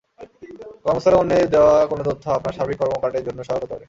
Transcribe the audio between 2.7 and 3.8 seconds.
কর্মকাণ্ডের জন্য সহায়ক হতে পারে।